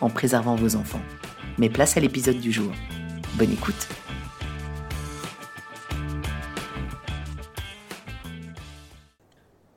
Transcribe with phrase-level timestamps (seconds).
[0.00, 1.02] en préservant vos enfants.
[1.58, 2.70] Mais place à l'épisode du jour.
[3.38, 3.88] Bonne écoute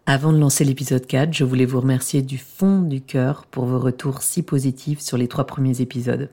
[0.06, 3.78] Avant de lancer l'épisode 4, je voulais vous remercier du fond du cœur pour vos
[3.78, 6.31] retours si positifs sur les trois premiers épisodes.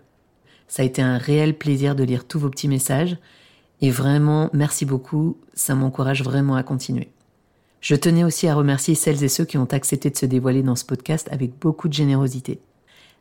[0.67, 3.19] Ça a été un réel plaisir de lire tous vos petits messages
[3.83, 7.11] et vraiment, merci beaucoup, ça m'encourage vraiment à continuer.
[7.83, 10.75] Je tenais aussi à remercier celles et ceux qui ont accepté de se dévoiler dans
[10.75, 12.61] ce podcast avec beaucoup de générosité.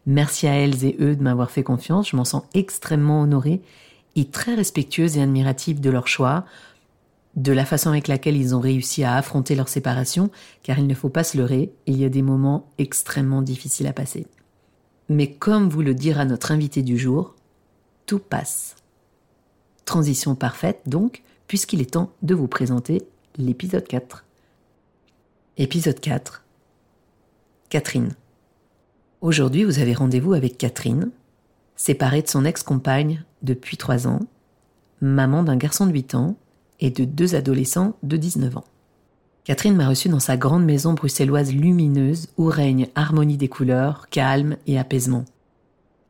[0.05, 3.61] Merci à elles et eux de m'avoir fait confiance, je m'en sens extrêmement honorée
[4.15, 6.45] et très respectueuse et admirative de leur choix,
[7.35, 10.29] de la façon avec laquelle ils ont réussi à affronter leur séparation,
[10.63, 13.93] car il ne faut pas se leurrer, il y a des moments extrêmement difficiles à
[13.93, 14.27] passer.
[15.09, 17.35] Mais comme vous le dira notre invité du jour,
[18.05, 18.75] tout passe.
[19.83, 23.01] Transition parfaite donc, puisqu'il est temps de vous présenter
[23.37, 24.25] l'épisode 4.
[25.57, 26.43] Épisode 4.
[27.69, 28.15] Catherine.
[29.25, 31.09] Aujourd'hui, vous avez rendez-vous avec Catherine,
[31.75, 34.19] séparée de son ex-compagne depuis 3 ans,
[35.01, 36.35] maman d'un garçon de 8 ans
[36.79, 38.63] et de deux adolescents de 19 ans.
[39.43, 44.57] Catherine m'a reçu dans sa grande maison bruxelloise lumineuse où règne harmonie des couleurs, calme
[44.67, 45.25] et apaisement.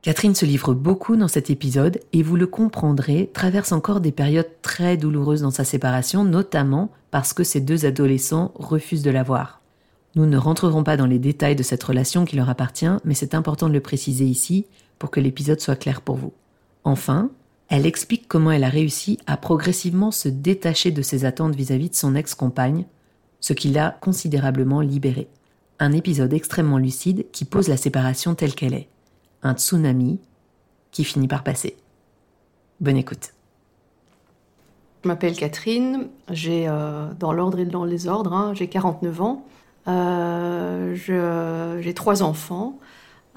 [0.01, 4.51] Catherine se livre beaucoup dans cet épisode et vous le comprendrez, traverse encore des périodes
[4.61, 9.61] très douloureuses dans sa séparation, notamment parce que ses deux adolescents refusent de la voir.
[10.15, 13.35] Nous ne rentrerons pas dans les détails de cette relation qui leur appartient, mais c'est
[13.35, 14.65] important de le préciser ici
[14.97, 16.33] pour que l'épisode soit clair pour vous.
[16.85, 17.29] Enfin,
[17.67, 21.95] elle explique comment elle a réussi à progressivement se détacher de ses attentes vis-à-vis de
[21.95, 22.85] son ex-compagne,
[23.41, 25.27] ce qui l'a considérablement libérée.
[25.79, 28.87] Un épisode extrêmement lucide qui pose la séparation telle qu'elle est.
[29.43, 30.19] Un tsunami
[30.91, 31.75] qui finit par passer.
[32.79, 33.33] Bonne écoute.
[35.03, 39.45] Je m'appelle Catherine, j'ai euh, dans l'ordre et dans les ordres, hein, j'ai 49 ans,
[39.87, 40.95] euh,
[41.81, 42.79] j'ai trois enfants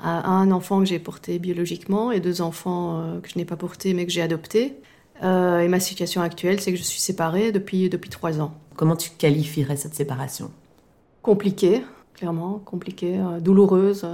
[0.01, 3.95] un enfant que j'ai porté biologiquement et deux enfants euh, que je n'ai pas portés
[3.95, 4.77] mais que j'ai adoptés.
[5.25, 8.55] Euh, et ma situation actuelle, c'est que je suis séparée depuis, depuis trois ans.
[8.77, 10.53] Comment tu qualifierais cette séparation?
[11.23, 11.83] Compliquée,
[12.15, 14.07] clairement, compliquée, euh, douloureuse,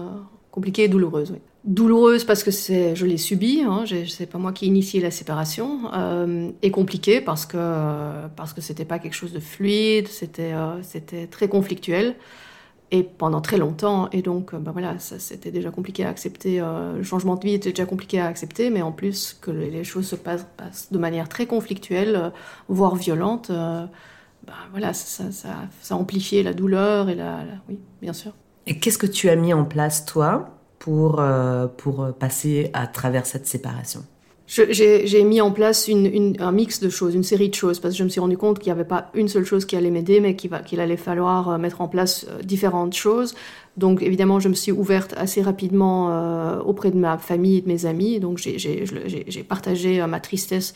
[0.51, 1.41] compliquée et douloureuse, oui.
[1.65, 5.11] Douloureuse parce que c'est, je l'ai subie, hein, c'est pas moi qui ai initié la
[5.11, 5.91] séparation,
[6.61, 7.57] et compliquée parce que
[8.37, 12.17] parce que c'était pas quelque chose de fluide, c'était c'était très conflictuel
[12.91, 14.09] et pendant très longtemps.
[14.13, 16.61] Et donc, ben voilà, ça c'était déjà compliqué à accepter.
[16.61, 19.83] Euh, le changement de vie était déjà compliqué à accepter, mais en plus que les
[19.85, 20.47] choses se passent,
[20.91, 22.31] de manière très conflictuelle, euh,
[22.69, 25.49] voire violente, ben voilà, ça, ça,
[25.81, 28.33] ça, amplifiait la douleur et la, oui, bien sûr.
[28.67, 31.23] Et qu'est-ce que tu as mis en place toi pour
[31.77, 34.05] pour passer à travers cette séparation
[34.47, 38.05] j'ai mis en place un mix de choses, une série de choses, parce que je
[38.05, 40.37] me suis rendu compte qu'il n'y avait pas une seule chose qui allait m'aider, mais
[40.37, 43.35] qu'il allait falloir euh, mettre en place euh, différentes choses.
[43.79, 47.69] Donc évidemment, je me suis ouverte assez rapidement euh, auprès de ma famille et de
[47.69, 48.21] mes amis.
[48.21, 50.75] Donc j'ai partagé ma tristesse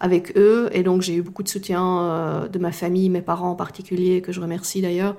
[0.00, 3.56] avec eux, et donc j'ai eu beaucoup de soutien de ma famille, mes parents en
[3.56, 5.16] particulier, que je remercie d'ailleurs.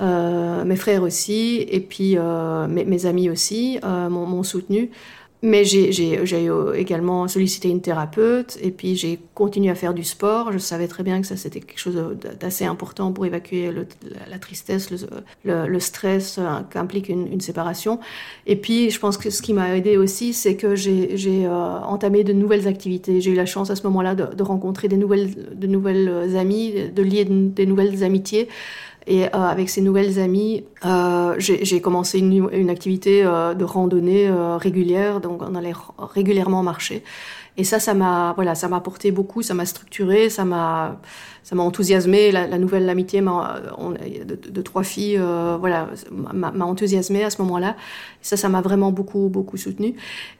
[0.00, 2.16] Mes frères aussi, et puis
[2.68, 4.90] mes, mes, amis aussi m'ont soutenu.
[5.42, 10.50] Mais j'ai également sollicité une thérapeute et puis j'ai continué à faire du sport.
[10.50, 11.96] Je savais très bien que ça c'était quelque chose
[12.40, 13.70] d'assez important pour évacuer
[14.30, 14.90] la, tristesse,
[15.44, 18.00] le, stress euh, qu'implique une, séparation.
[18.46, 22.24] Et puis je pense que ce qui m'a aidé aussi, c'est que j'ai euh, entamé
[22.24, 23.20] de nouvelles activités.
[23.20, 27.02] J'ai eu la chance à ce moment-là de, rencontrer des nouvelles, de nouvelles amies, de
[27.02, 28.48] lier des nouvelles amitiés.
[29.06, 30.64] Et avec ces nouvelles amies,
[31.38, 37.04] j'ai commencé une, activité de randonnée régulière, donc on allait régulièrement marcher.
[37.58, 41.00] Et ça, ça m'a, voilà, ça m'a apporté beaucoup, ça m'a structuré, ça m'a,
[41.42, 42.30] ça m'a enthousiasmé.
[42.30, 47.76] La, nouvelle amitié de, trois filles, euh, voilà, m'a enthousiasmé à ce moment-là.
[48.20, 49.94] Ça, ça m'a vraiment beaucoup, beaucoup soutenu.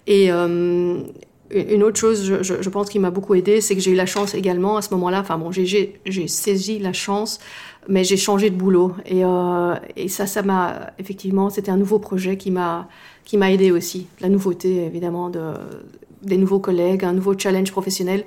[0.06, 1.00] Et euh,
[1.50, 4.06] une autre chose, je, je, pense, qui m'a beaucoup aidé, c'est que j'ai eu la
[4.06, 5.20] chance également à ce moment-là.
[5.20, 5.98] Enfin bon, j'ai
[6.28, 7.40] saisi la chance,
[7.88, 8.94] mais j'ai changé de boulot.
[9.04, 12.88] Et, euh, et ça, ça m'a effectivement, c'était un nouveau projet qui m'a
[13.24, 14.06] qui m'a aidé aussi.
[14.20, 15.52] La nouveauté, évidemment, de
[16.22, 18.24] des nouveaux collègues, un nouveau challenge professionnel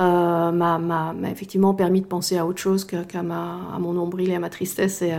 [0.00, 4.38] euh, m'a effectivement permis de penser à autre chose qu'à à mon nombril et à
[4.38, 5.02] ma tristesse.
[5.02, 5.12] Et,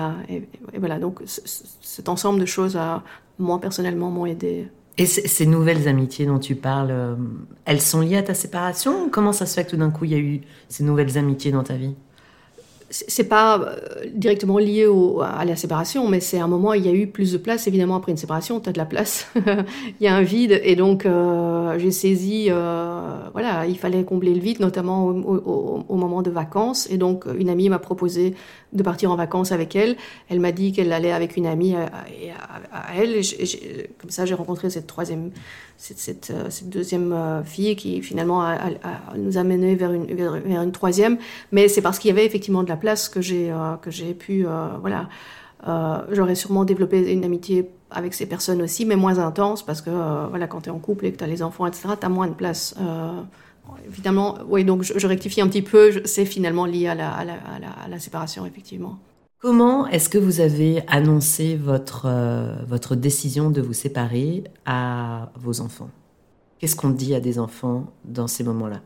[0.77, 3.03] voilà, donc cet ensemble de choses, a,
[3.37, 4.69] moi personnellement, m'ont aidé.
[4.97, 7.15] Et ces nouvelles amitiés dont tu parles, euh,
[7.65, 10.11] elles sont liées à ta séparation Comment ça se fait que tout d'un coup il
[10.11, 11.95] y a eu ces nouvelles amitiés dans ta vie?
[12.91, 14.85] C'est pas euh, directement lié
[15.21, 17.65] à la séparation, mais c'est un moment où il y a eu plus de place.
[17.67, 19.27] Évidemment, après une séparation, tu as de la place.
[19.35, 20.59] il y a un vide.
[20.63, 23.01] Et donc, euh, j'ai saisi, euh,
[23.31, 26.87] voilà, il fallait combler le vide, notamment au, moment de vacances.
[26.91, 28.35] Et donc, une amie m'a proposé
[28.73, 29.95] de partir en vacances avec elle.
[30.29, 31.89] Elle m'a dit qu'elle allait avec une amie à,
[32.97, 33.15] elle.
[33.15, 35.31] Et comme ça, j'ai rencontré cette troisième,
[35.77, 36.33] cette,
[36.65, 38.45] deuxième fille qui finalement
[39.17, 41.17] nous a mené vers une, vers une troisième.
[41.51, 44.13] Mais c'est parce qu'il y avait effectivement de la place que j'ai euh, que j'ai
[44.13, 45.07] pu euh, voilà
[45.67, 49.91] euh, j'aurais sûrement développé une amitié avec ces personnes aussi, mais moins intense parce que
[50.29, 52.09] voilà quand tu es en couple et que tu as les enfants, etc., tu as
[52.09, 52.73] moins de place.
[53.85, 57.33] évidemment, oui, donc je, rectifie un petit peu, c'est finalement lié à la, à, la,
[57.33, 58.97] à, la, séparation, effectivement.
[59.39, 62.07] Comment est-ce que vous avez annoncé votre,
[62.65, 65.89] votre décision de vous séparer à vos enfants?
[66.59, 68.81] Qu'est-ce qu'on dit à des enfants dans ces moments-là?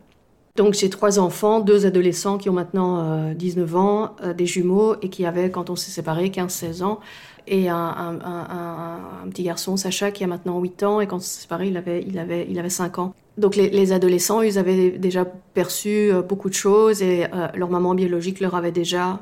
[0.56, 4.96] Donc j'ai trois enfants, deux adolescents qui ont maintenant 19 euh, ans, euh, des jumeaux
[5.02, 7.00] et qui avaient, quand on s'est séparés, 15-16 ans,
[7.48, 11.18] et un, un, un, un, petit garçon, Sacha, qui a maintenant 8 ans, et quand
[11.18, 13.14] on s'est séparés, il avait, il, avait, il avait 5 ans.
[13.38, 17.94] Donc les, les, adolescents, ils avaient déjà perçu euh, beaucoup de choses, et leur maman
[17.94, 19.20] biologique leur avait déjà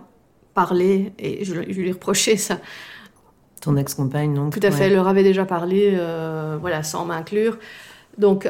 [0.54, 2.60] parlé, et je, je lui reprochais ça.
[3.60, 5.98] Ton ex-compagne, non Tout à fait, leur avait déjà parlé,
[6.62, 7.58] voilà, sans m'inclure.
[8.18, 8.48] Donc...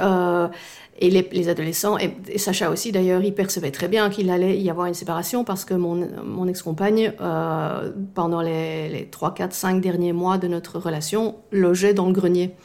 [1.00, 4.86] Et les, adolescents, et, Sacha aussi d'ailleurs, il percevait très bien qu'il allait y avoir
[4.86, 10.14] une séparation parce que mon, mon ex-compagne, euh, pendant les, les 3, 4, 5 derniers
[10.14, 12.56] mois de notre relation, logeait dans le grenier.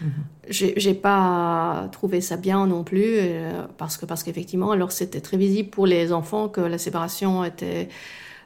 [0.00, 0.06] Mm
[0.48, 5.36] J'ai pas trouvé ça bien non plus, euh, parce que parce qu'effectivement, alors c'était très
[5.36, 7.92] visible pour les enfants que la séparation était euh,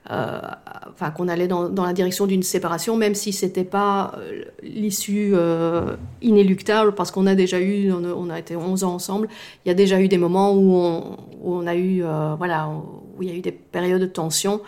[0.08, 5.32] enfin qu'on allait dans, dans, la direction d'une séparation, même si c'était pas euh, l'issue
[5.34, 9.28] euh, inéluctable, parce qu'on a déjà eu, on a, été 11 ans ensemble,
[9.64, 12.02] il y a déjà eu des moments où on, où on a eu,
[12.36, 14.60] voilà, où il y a eu des périodes de tension.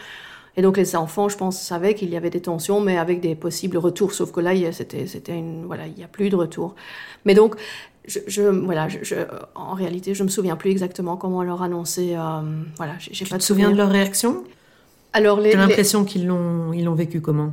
[0.56, 3.34] Et donc les enfants, je pense, savaient qu'il y avait des tensions, mais avec des
[3.34, 4.12] possibles retours.
[4.12, 6.74] Sauf que là, c'était, c'était une, voilà, il n'y a plus de retour.
[7.24, 7.56] Mais donc,
[8.06, 9.14] je, je voilà, je,
[9.54, 12.16] en réalité, je me souviens plus exactement comment on leur annonçait.
[12.16, 12.40] Euh,
[12.76, 14.44] voilà, j'ai pas de souvenir de leur réaction?
[15.12, 17.52] Alors, les, l'impression qu'ils l'ont, ils l'ont vécu comment?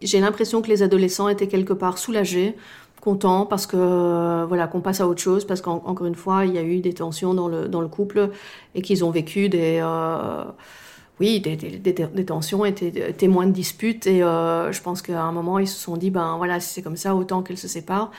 [0.00, 2.56] J'ai l'impression que les adolescents étaient quelque part soulagés,
[3.02, 6.58] contents parce que voilà qu'on passe à autre chose parce qu'encore une fois il y
[6.58, 8.30] a eu des tensions dans le dans le couple
[8.76, 10.44] et qu'ils ont vécu des euh,
[11.18, 14.06] oui des, des, des, tensions et des témoins de disputes.
[14.06, 16.82] Et euh, je pense qu'à un moment ils se sont dit ben voilà si c'est
[16.82, 18.12] comme ça autant qu'elles se séparent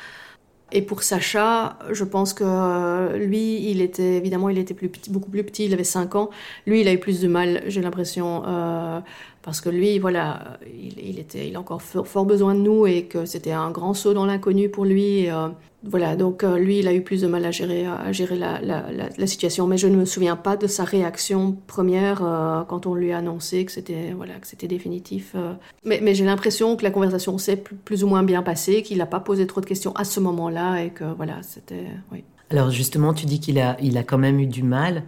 [0.74, 5.12] et pour Sacha, je pense que euh, lui, il était évidemment, il était plus petit,
[5.12, 6.32] beaucoup plus petit, il avait 5 ans.
[6.66, 9.00] Lui, il a eu plus de mal, j'ai l'impression, euh,
[9.44, 13.26] parce que lui, voilà, il, était, il a encore fort, besoin de nous et que
[13.26, 15.30] c'était un grand saut dans l'inconnu pour lui.
[15.30, 15.50] Euh,
[15.84, 17.84] voilà, donc euh, lui, il a eu plus de mal à gérer,
[18.38, 19.68] la, situation.
[19.68, 23.18] Mais je ne me souviens pas de sa réaction première euh, quand on lui a
[23.18, 25.36] annoncé que c'était voilà, que c'était définitif.
[25.84, 29.20] Mais, j'ai l'impression que la conversation s'est plus, ou moins bien passée, qu'il n'a pas
[29.20, 31.88] posé trop de questions à ce moment-là et que voilà, c'était.
[32.50, 35.04] Alors justement, tu dis qu'il a, il a quand même eu du mal.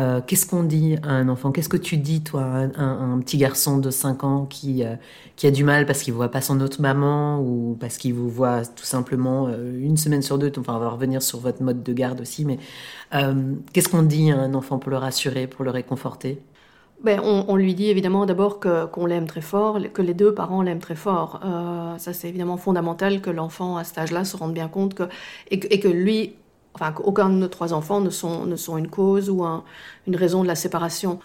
[0.00, 1.52] Euh, qu'est-ce qu'on dit à un enfant?
[1.52, 4.94] Qu'est-ce que tu dis, toi, à un, petit garçon de 5 ans qui, euh,
[5.36, 8.14] qui a du mal parce qu'il ne voit pas son autre maman ou parce qu'il
[8.14, 10.50] vous voit tout simplement euh, une semaine sur deux?
[10.56, 12.58] Enfin, on va revenir sur votre mode de garde aussi, mais
[13.72, 16.40] qu'est-ce qu'on dit à un enfant pour le rassurer, pour le réconforter?
[17.02, 20.80] Ben, on, lui dit évidemment d'abord qu'on l'aime très fort, que les deux parents l'aiment
[20.80, 21.40] très fort.
[21.96, 25.04] ça, c'est évidemment fondamental que l'enfant à cet âge-là se rende bien compte que,
[25.50, 26.34] et que lui
[26.74, 29.44] enfin qu'aucun de nos trois enfants ne sont, ne sont une cause ou
[30.06, 31.18] une raison de la séparation.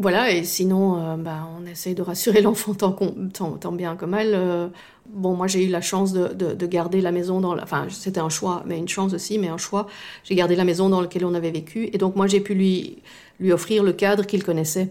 [0.00, 2.96] Voilà, et sinon, euh, bah, on essaye de rassurer l'enfant tant,
[3.34, 4.28] tant, bien que mal.
[4.32, 4.68] Euh.
[5.06, 7.64] bon, moi, j'ai eu la chance de, de, garder la maison dans la...
[7.64, 9.88] Enfin, c'était un choix, mais une chance aussi, mais un choix.
[10.24, 13.02] J'ai gardé la maison dans laquelle on avait vécu, et donc moi, j'ai pu lui,
[13.40, 14.88] lui offrir le cadre qu'il connaissait.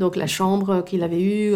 [0.00, 1.54] Donc la chambre qu'il avait eue,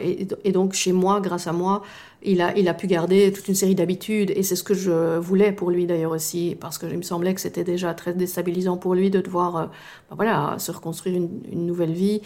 [0.00, 1.82] et, donc chez moi, grâce à moi,
[2.22, 5.18] il a, il a pu garder toute une série d'habitudes, et c'est ce que je
[5.18, 8.76] voulais pour lui d'ailleurs aussi, parce que il me semblait que c'était déjà très déstabilisant
[8.78, 9.70] pour lui de devoir,
[10.08, 12.22] ben voilà, se reconstruire une, nouvelle vie.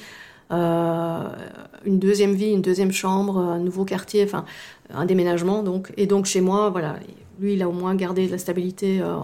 [0.52, 1.28] Euh,
[1.84, 4.44] une deuxième vie, une deuxième chambre, un nouveau quartier, enfin
[4.90, 5.92] un déménagement donc.
[5.96, 6.98] Et donc chez moi, voilà,
[7.40, 9.16] lui il a au moins gardé de la stabilité euh,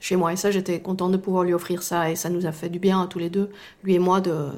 [0.00, 2.52] chez moi et ça j'étais contente de pouvoir lui offrir ça et ça nous a
[2.52, 3.48] fait du bien à tous les deux,
[3.82, 4.50] lui et moi de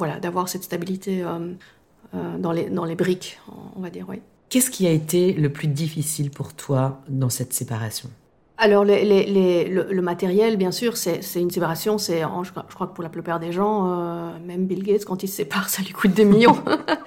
[0.00, 3.38] voilà d'avoir cette stabilité euh, dans les dans les briques,
[3.76, 4.20] on va dire oui.
[4.48, 8.10] Qu'est-ce qui a été le plus difficile pour toi dans cette séparation?
[8.62, 11.96] Alors, le, matériel, bien sûr, c'est une séparation.
[11.96, 15.28] C'est, je, crois que pour la plupart des gens, euh, même Bill Gates, quand il
[15.28, 16.58] se sépare, ça lui coûte des millions.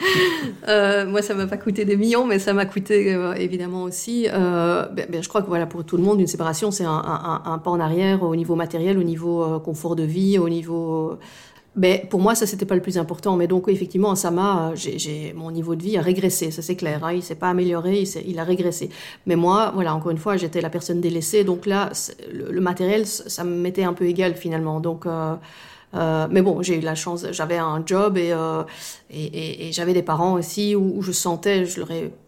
[0.67, 4.27] euh, moi, ça m'a pas coûté des millions, mais ça m'a coûté euh, évidemment aussi.
[4.33, 6.89] Euh, ben, ben, je crois que voilà, pour tout le monde, une séparation, c'est un,
[6.89, 11.19] un, un, pas en arrière au niveau matériel, au niveau confort de vie, au niveau
[11.75, 13.35] mais pour moi, ça, c'était pas le plus important.
[13.35, 17.03] Mais donc, effectivement, ça m'a, j'ai, mon niveau de vie a régressé, ça c'est clair.
[17.03, 17.13] Hein.
[17.13, 18.89] Il s'est pas amélioré, il, il, a régressé.
[19.25, 21.43] Mais moi, voilà, encore une fois, j'étais la personne délaissée.
[21.43, 21.91] Donc là,
[22.31, 24.79] le, matériel, ça me mettait un peu égal finalement.
[24.79, 25.35] Donc, euh,
[25.95, 28.63] euh, mais bon, j'ai eu la chance, j'avais un job et, euh,
[29.11, 31.81] et, et, j'avais des parents aussi où, je sentais, je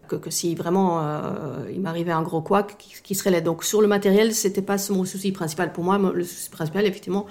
[0.06, 3.40] que, que si vraiment euh, il m'arrivait un gros couac, qui, qui serait là.
[3.40, 5.72] Donc sur le matériel, c'était pas mon souci principal.
[5.72, 7.26] Pour moi, le souci principal, effectivement,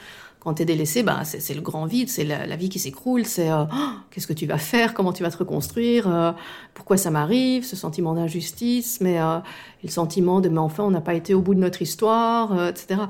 [0.46, 3.50] quand tu es délaissé, bah, c'est le grand vide, c'est la, vie qui s'écroule, c'est
[3.50, 6.32] euh, oh, qu'est-ce que tu vas faire, comment tu vas te reconstruire, euh,
[6.76, 9.40] pourquoi ça m'arrive, ce sentiment d'injustice, mais euh,
[9.84, 13.02] le sentiment de mais enfin on n'a pas été au bout de notre histoire, etc.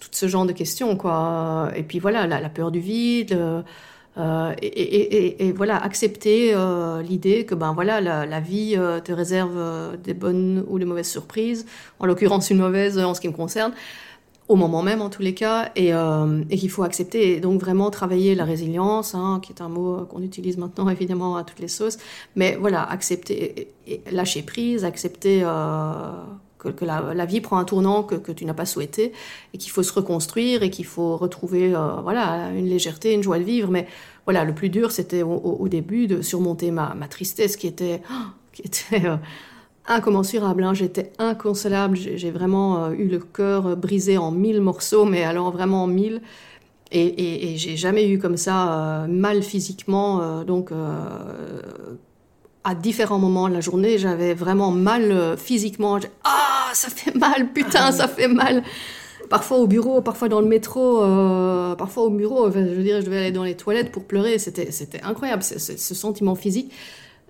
[0.00, 1.72] Tout ce genre de questions, quoi.
[1.74, 3.36] Et puis voilà, la, peur du vide.
[4.62, 6.54] Et, voilà, accepter
[7.02, 11.66] l'idée que ben voilà la, la vie te réserve des bonnes ou des mauvaises surprises,
[11.98, 13.72] en l'occurrence une mauvaise en ce qui me concerne,
[14.48, 17.36] au moment même en tous les cas, et, euh, et qu'il faut accepter.
[17.36, 21.36] Et donc vraiment travailler la résilience, hein, qui est un mot qu'on utilise maintenant évidemment
[21.36, 21.98] à toutes les sauces,
[22.36, 23.68] mais voilà, accepter,
[24.10, 26.12] lâcher prise, accepter euh,
[26.58, 29.12] que, la, vie prend un tournant que, que tu n'as pas souhaité,
[29.52, 33.38] et qu'il faut se reconstruire, et qu'il faut retrouver euh, voilà une légèreté, une joie
[33.38, 33.70] de vivre.
[33.70, 33.86] Mais
[34.24, 38.02] voilà, le plus dur, c'était au, au, début de surmonter ma, ma tristesse qui était...
[38.52, 39.16] qui était euh,
[39.88, 40.64] incommensurable.
[40.64, 40.74] Hein.
[40.74, 41.96] J'étais inconsolable.
[41.96, 45.86] J'ai vraiment euh, eu le cœur euh, brisé en mille morceaux, mais alors vraiment en
[45.86, 46.22] mille.
[46.92, 50.44] Et, j'ai jamais eu comme ça euh, mal physiquement.
[50.44, 50.70] donc,
[52.62, 55.98] à différents moments de la journée, j'avais vraiment mal physiquement.
[56.22, 58.62] Ah, ça fait mal, putain, ça fait mal.
[59.28, 61.00] Parfois au bureau, parfois dans le métro,
[61.76, 62.50] parfois au bureau.
[62.52, 64.38] je veux dire, je devais aller dans les toilettes pour pleurer.
[64.38, 66.72] C'était incroyable, ce sentiment physique.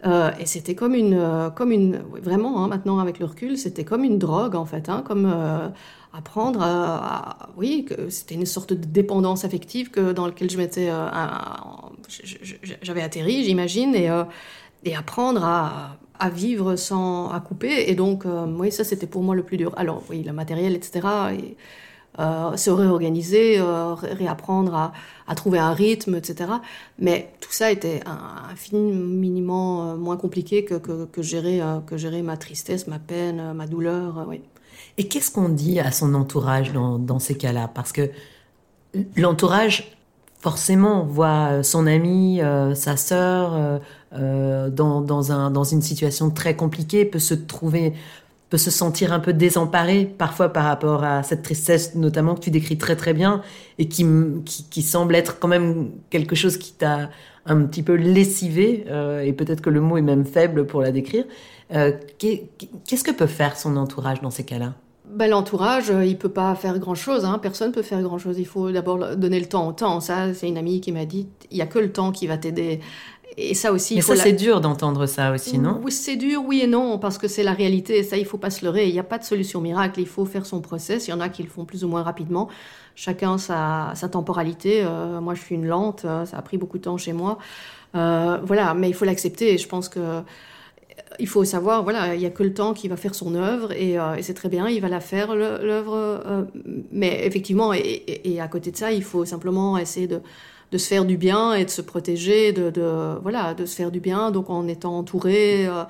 [0.06, 3.84] Euh, et c'était comme une, euh, comme une, vraiment, hein, maintenant avec le recul, c'était
[3.84, 5.68] comme une drogue en fait, hein, comme euh,
[6.12, 10.90] apprendre à, oui, c'était une sorte de dépendance affective que dans laquelle je m'étais,
[12.82, 14.08] j'avais atterri, j'imagine, et,
[14.84, 17.90] et apprendre à, vivre sans, à couper.
[17.90, 18.24] Et donc,
[18.58, 19.74] oui, ça c'était pour moi le plus dur.
[19.76, 21.06] Alors oui, le matériel, etc.
[21.38, 21.56] Et,
[22.18, 24.92] euh, se réorganiser, euh, réapprendre
[25.26, 26.50] à, trouver un rythme, etc.
[26.98, 28.00] Mais tout ça était
[28.50, 31.60] infiniment euh, moins compliqué que, gérer,
[32.22, 34.24] ma tristesse, ma peine, ma douleur.
[34.28, 34.40] oui.
[34.98, 37.68] Et qu'est-ce qu'on dit à son entourage dans, ces cas-là?
[37.68, 38.10] Parce que
[39.14, 39.94] l'entourage,
[40.38, 42.40] forcément, voit son ami,
[42.74, 43.80] sa sœur,
[44.12, 47.92] un, dans une situation très compliquée, peut se trouver
[48.50, 52.50] peut se sentir un peu désemparé parfois par rapport à cette tristesse notamment que tu
[52.50, 53.42] décris très très bien
[53.78, 54.06] et qui,
[54.44, 57.10] qui, semble être quand même quelque chose qui t'a
[57.44, 60.92] un petit peu lessivé euh, et peut-être que le mot est même faible pour la
[60.92, 61.24] décrire.
[61.74, 64.74] Euh, qu'est-ce que peut faire son entourage dans ces cas-là?
[65.08, 67.24] Ben, L'entourage, euh, il peut pas faire grand-chose.
[67.24, 67.38] Hein.
[67.40, 68.38] Personne peut faire grand-chose.
[68.38, 70.00] Il faut d'abord donner le temps au temps.
[70.00, 72.36] Ça, c'est une amie qui m'a dit, il y a que le temps qui va
[72.36, 72.80] t'aider
[73.36, 73.96] et ça aussi.
[73.96, 77.18] Mais ça, c'est dur d'entendre ça aussi, non Oui, c'est dur, oui et non, parce
[77.18, 78.02] que c'est la réalité.
[78.02, 78.86] Ça, il faut pas se leurrer.
[78.88, 80.00] Il n'y a pas de solution miracle.
[80.00, 81.08] Il faut faire son process.
[81.08, 82.48] Il y en a qui le font plus ou moins rapidement.
[82.94, 84.82] Chacun sa, sa temporalité.
[84.84, 86.04] Euh, moi, je suis une lente.
[86.04, 87.38] Euh, ça a pris beaucoup de temps chez moi.
[87.94, 89.58] Euh, voilà, mais il faut l'accepter.
[89.58, 90.20] Je pense que euh,
[91.18, 93.72] il faut savoir, voilà, il y a que le temps qui va faire son œuvre
[93.72, 96.46] et, et c'est très bien, il va la faire l'œuvre.
[96.90, 100.20] mais effectivement, et, et, à côté de ça, il faut simplement essayer de
[100.72, 103.90] de se faire du bien et de se protéger, de, de voilà, de se faire
[103.90, 104.30] du bien.
[104.30, 105.84] Donc en étant entouré euh,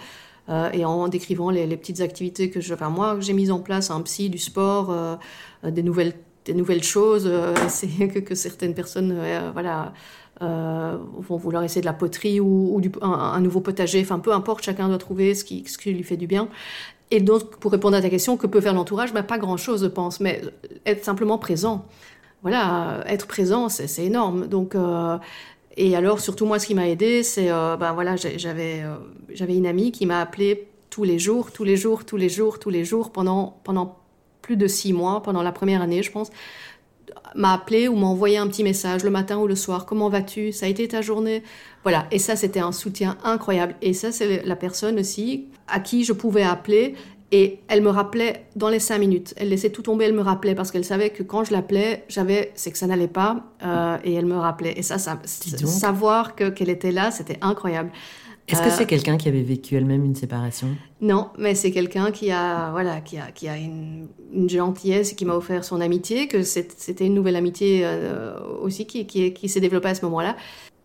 [0.49, 3.91] euh, et en décrivant les, petites activités que je, enfin moi j'ai mis en place,
[3.91, 5.17] un psy, du sport, euh,
[5.65, 6.15] des nouvelles
[6.45, 7.29] des nouvelles choses,
[7.69, 9.21] c'est que, que, certaines personnes,
[9.53, 9.93] voilà.
[10.41, 14.99] vont vouloir essayer de la poterie ou, un, nouveau potager, enfin peu importe, chacun doit
[14.99, 16.49] trouver ce qui, ce qui lui fait du bien.
[17.11, 19.13] Et donc, pour répondre à ta question, que peut faire l'entourage?
[19.13, 20.41] Ben, Pas grand-chose, je pense, mais
[20.85, 21.85] être simplement présent
[22.43, 24.47] voilà, être présent, c'est énorme.
[24.47, 25.19] Donc, euh,
[25.77, 28.83] Et alors, surtout moi, ce qui m'a aidé, c'est, ben voilà, j'avais,
[29.29, 32.59] j'avais une amie qui m'a appelé tous les jours, tous les jours, tous les jours,
[32.59, 33.99] tous les jours pendant, pendant
[34.41, 36.31] plus de six mois, pendant la première année, je pense,
[37.35, 39.85] m'a appelé ou m'a envoyé un petit message le matin ou le soir.
[39.85, 40.53] Comment vas-tu?
[40.53, 41.43] Ça a été ta journée?
[41.83, 42.07] Voilà.
[42.11, 43.75] Et ça, c'était un soutien incroyable.
[43.83, 46.95] Et ça, c'est la personne aussi à qui je pouvais appeler.
[47.33, 49.35] Et elle me rappelait dans les cinq minutes.
[49.37, 52.53] Elle laissait tout tomber, elle me rappelait parce qu'elle savait que quand je l'appelais, j'avais,
[52.55, 54.75] c'est que ça n'allait pas, euh, et elle me rappelait.
[54.79, 57.91] Et ça, ça savoir que qu'elle était là, c'était incroyable.
[58.49, 60.69] Est-ce que c'est euh, quelqu'un qui avait vécu elle-même une séparation?
[61.01, 65.17] Non, mais c'est quelqu'un qui a, voilà, qui a, qui a une, une gentillesse et
[65.17, 69.49] qui m'a offert son amitié, que c'était une nouvelle amitié euh, aussi qui, qui, qui
[69.49, 70.37] s'est développée à ce moment-là.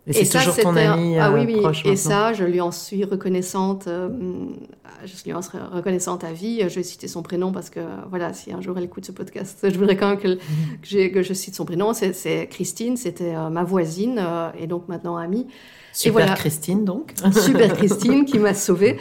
[0.08, 1.62] Et c'est toujours ton ami ah, oui, oui.
[1.62, 3.88] Proche et ça, je lui en suis reconnaissante.
[3.88, 6.62] je lui en serai reconnaissante à vie.
[6.67, 9.60] Je vais citer son prénom parce que, voilà, si un jour elle écoute ce podcast,
[9.72, 10.39] je voudrais quand même que,
[10.81, 11.93] que, que je cite son prénom.
[11.93, 14.24] C'est Christine, c'était ma voisine
[14.60, 15.46] et donc maintenant amie.
[15.93, 17.13] Super voilà, Christine, donc.
[17.34, 18.98] Super Christine qui m'a sauvée.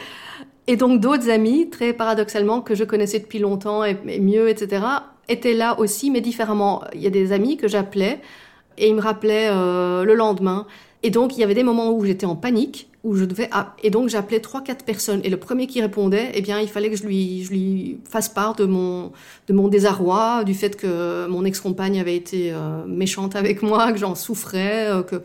[0.67, 4.85] Et donc d'autres amis, très paradoxalement, que je connaissais depuis longtemps et, mieux, etc.,
[5.27, 6.83] étaient là aussi, mais différemment.
[6.93, 8.21] Il y a des amis que j'appelais
[8.77, 10.67] et ils me rappelaient euh, le lendemain.
[11.03, 13.75] Et donc il y avait des moments où j'étais en panique, où je devais ah,
[13.81, 16.89] et donc j'appelais trois quatre personnes et le premier qui répondait, eh bien il fallait
[16.89, 19.11] que je lui je lui fasse part de mon
[19.47, 23.97] de mon désarroi, du fait que mon ex-compagne avait été euh, méchante avec moi, que
[23.97, 25.21] j'en souffrais, euh, que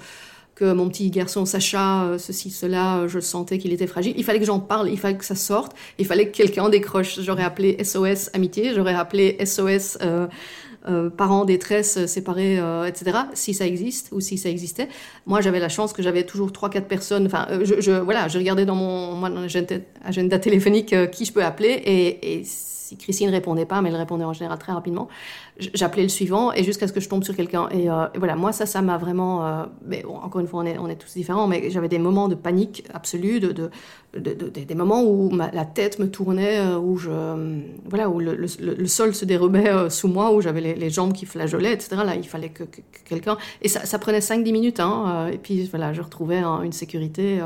[0.56, 4.14] que mon petit garçon Sacha, euh, ceci, cela, je sentais qu'il était fragile.
[4.16, 7.20] Il fallait que j'en parle, il fallait que ça sorte, il fallait que quelqu'un décroche.
[7.20, 10.26] J'aurais appelé SOS amitié, j'aurais appelé SOS euh,
[10.88, 13.18] euh, parents, détresse, séparés, euh, etc.
[13.34, 14.88] Si ça existe ou si ça existait.
[15.26, 17.26] Moi, j'avais la chance que j'avais toujours trois, quatre personnes.
[17.26, 19.46] Enfin, je, je, voilà, je regardais dans mon, mon
[20.04, 22.44] agenda, téléphonique qui je peux appeler et, et
[22.86, 25.08] si Christine répondait pas, mais elle répondait en général très rapidement,
[25.58, 27.68] j'appelais le suivant et jusqu'à ce que je tombe sur quelqu'un.
[27.70, 29.44] Et, euh, voilà, moi, ça, ça m'a vraiment.
[29.44, 32.28] Euh, mais encore une fois, on est, on est tous différents, mais j'avais des moments
[32.28, 33.70] de panique absolue, de, de,
[34.14, 37.10] des moments où la tête me tournait, euh, où, je,
[37.86, 38.46] voilà, où le,
[38.86, 41.96] sol se dérobait sous moi, où j'avais les, jambes qui flageolaient, etc.
[42.04, 42.64] Là, il fallait que,
[43.04, 43.36] quelqu'un.
[43.62, 47.40] Et ça, prenait 5-10 minutes, hein, et puis voilà, je retrouvais une sécurité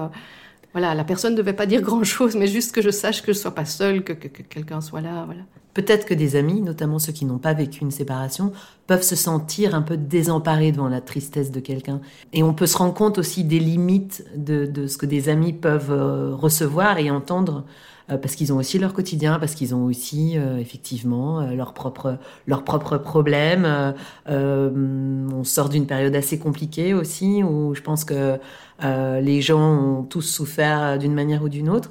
[0.73, 3.39] voilà, la personne ne devait pas dire grand-chose, mais juste que je sache que je
[3.39, 5.25] ne sois pas seule, que, quelqu'un soit là.
[5.25, 5.43] Voilà.
[5.75, 8.53] Peut-être que des amis, notamment ceux qui n'ont pas vécu une séparation,
[8.87, 12.01] peuvent se sentir un peu désemparés devant la tristesse de quelqu'un.
[12.33, 15.93] Et on peut se rendre compte aussi des limites de, ce que des amis peuvent
[15.93, 17.65] euh, recevoir et entendre
[18.11, 22.99] euh, parce qu'ils ont aussi leur quotidien, parce qu'ils ont aussi euh, effectivement leurs propres
[22.99, 23.95] problèmes.
[24.27, 28.39] on sort d'une période assez compliquée aussi, où je pense que
[28.83, 31.91] les gens ont tous souffert d'une manière ou d'une autre.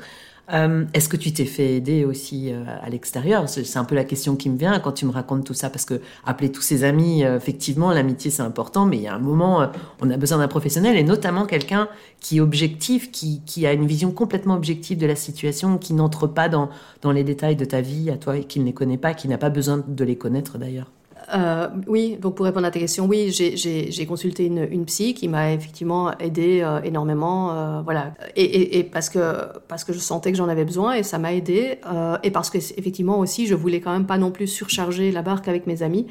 [0.52, 3.48] Euh, est-ce que tu t'es fait aider aussi euh, à l'extérieur?
[3.48, 5.86] C'est un peu la question qui me vient quand tu me racontes tout ça, parce
[5.86, 9.20] que appeler tous ses amis, euh, effectivement, l'amitié c'est important, mais il y a un
[9.20, 9.70] moment,
[10.02, 11.88] on a besoin d'un professionnel et notamment quelqu'un
[12.20, 16.50] qui est objectif, qui, a une vision complètement objective de la situation, qui n'entre pas
[16.50, 16.70] dans,
[17.02, 19.28] dans les détails de ta vie à toi et qui ne les connaît pas, qui
[19.28, 20.90] n'a pas besoin de les connaître d'ailleurs.
[21.34, 25.52] Euh, oui, donc pour répondre à ta question, oui, j'ai consulté une, psy qui m'a
[25.52, 29.20] effectivement aidé euh, énormément, euh, voilà, et, parce que
[29.68, 31.80] parce que je sentais que j'en avais besoin et ça m'a aidé,
[32.24, 35.48] et parce que effectivement aussi, je voulais quand même pas non plus surcharger la barque
[35.48, 36.08] avec mes amis.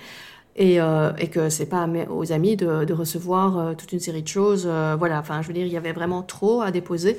[0.60, 0.78] Et,
[1.18, 4.66] et que c'est pas aux amis de, recevoir toute une série de choses,
[4.98, 5.20] voilà.
[5.20, 7.16] Enfin, je veux dire, il y avait vraiment trop à déposer.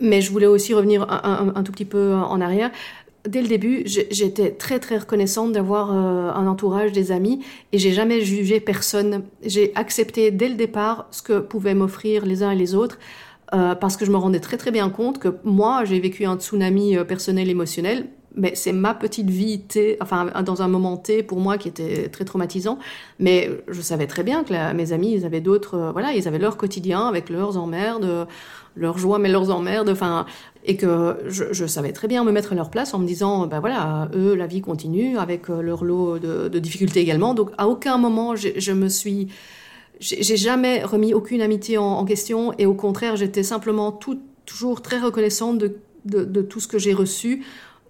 [0.00, 2.70] Mais je voulais aussi revenir un tout petit peu en arrière
[3.26, 7.92] dès le début, j'étais très très reconnaissante d'avoir euh, un entourage, des amis, et j'ai
[7.92, 9.24] jamais jugé personne.
[9.44, 12.98] J'ai accepté dès le départ ce que pouvaient m'offrir les uns et les autres,
[13.54, 16.36] euh, parce que je me rendais très très bien compte que moi, j'ai vécu un
[16.36, 21.22] tsunami euh, personnel émotionnel, mais c'est ma petite vie T, enfin dans un moment T
[21.22, 22.78] pour moi qui était très traumatisant.
[23.18, 26.56] Mais je savais très bien que mes amis, ils avaient d'autres, voilà, ils avaient leur
[26.56, 28.26] quotidien avec leurs emmerdes,
[28.76, 29.88] leurs joies mais leurs emmerdes.
[29.88, 30.26] Enfin,
[30.64, 33.60] et que je, savais très bien me mettre à leur place en me disant, ben
[33.60, 37.34] voilà, eux, la vie continue avec euh, leur lot de, difficultés également.
[37.34, 39.28] Donc à aucun moment je, me suis,
[40.00, 44.98] j'ai jamais remis aucune amitié en, question et au contraire, j'étais simplement tout, toujours très
[44.98, 47.44] reconnaissante de, de, tout ce que j'ai reçu.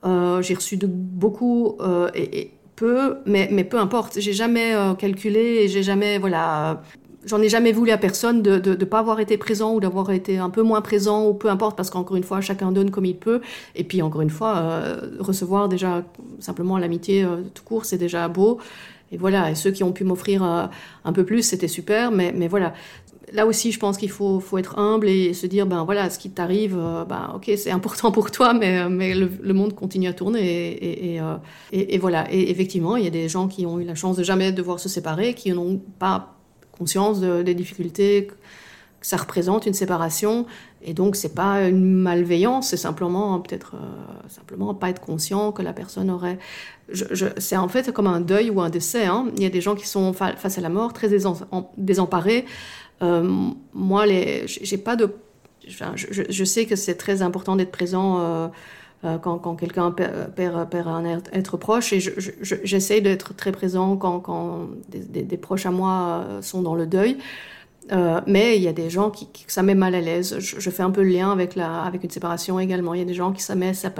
[0.04, 4.18] Euh, j'ai reçu de beaucoup euh, et, peu, mais, mais peu importe.
[4.18, 6.82] J'ai jamais calculé et j'ai jamais, voilà,
[7.26, 10.38] J'en ai jamais voulu à personne de ne pas avoir été présent ou d'avoir été
[10.38, 13.16] un peu moins présent ou peu importe parce qu'encore une fois chacun donne comme il
[13.16, 13.40] peut.
[13.74, 16.04] Et puis encore une fois euh, recevoir déjà
[16.38, 18.58] simplement l'amitié euh, tout court c'est déjà beau.
[19.10, 20.66] Et voilà et ceux qui ont pu m'offrir euh,
[21.04, 22.74] un peu plus c'était super mais mais voilà
[23.32, 26.30] là aussi je pense qu'il faut être humble et se dire ben voilà ce qui
[26.30, 26.76] t'arrive
[27.08, 31.20] ben ok c'est important pour toi mais mais le, monde continue à tourner et
[31.72, 34.22] et, voilà et effectivement il y a des gens qui ont eu la chance de
[34.22, 36.36] jamais devoir se séparer qui n'ont pas
[36.72, 38.28] conscience des difficultés
[39.04, 40.46] ça représente une séparation.
[40.80, 45.60] Et donc, c'est pas une malveillance, c'est simplement peut-être euh, simplement pas être conscient que
[45.60, 46.38] la personne aurait.
[47.38, 49.04] C'est en fait comme un deuil ou un décès.
[49.04, 49.28] Hein.
[49.36, 51.10] Il y a des gens qui sont face à la mort très
[51.76, 52.46] désemparés.
[53.02, 54.04] Euh, moi,
[54.46, 55.14] j'ai pas de.
[55.66, 58.20] Je, je, sais que c'est très important d'être présent.
[58.20, 58.48] Euh,
[59.04, 61.92] euh, quand, quelqu'un perd, un être proche.
[61.92, 67.18] Et j'essaie d'être très présent quand, des, proches à moi sont dans le deuil.
[68.26, 70.38] Mais il y a des gens qui, ça met mal à l'aise.
[70.38, 72.94] Je, fais un peu le lien avec, la, avec une séparation également.
[72.94, 73.92] Il y a des gens qui ça met, ça,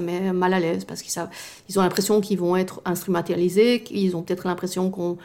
[0.00, 1.22] met mal à l'aise parce qu'ils
[1.68, 5.18] ils ont l'impression qu'ils vont être instrumentalisés, qu'ils ont peut-être l'impression qu'on